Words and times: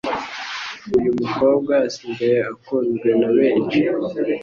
uyu 0.97 1.11
mukobwa 1.19 1.73
asigaye 1.87 2.37
akunzwe 2.51 3.09
na 3.21 3.29
benshi 3.37 3.79